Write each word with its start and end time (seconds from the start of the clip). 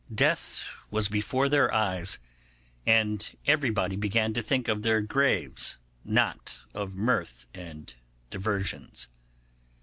Death 0.15 0.63
was 0.89 1.09
before 1.09 1.47
their 1.47 1.71
eyes, 1.71 2.17
and 2.87 3.37
everybody 3.45 3.95
began 3.95 4.33
to 4.33 4.41
think 4.41 4.67
of 4.67 4.81
their 4.81 4.99
graves, 4.99 5.77
not 6.03 6.61
of 6.73 6.95
mirth 6.95 7.45
and 7.53 7.93
diversions. 8.31 9.09